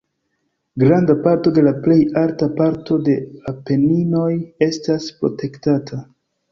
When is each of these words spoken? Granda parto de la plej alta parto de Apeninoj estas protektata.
Granda 0.83 1.15
parto 1.27 1.51
de 1.59 1.65
la 1.67 1.73
plej 1.83 1.99
alta 2.23 2.49
parto 2.57 2.99
de 3.11 3.17
Apeninoj 3.55 4.29
estas 4.71 5.11
protektata. 5.23 6.07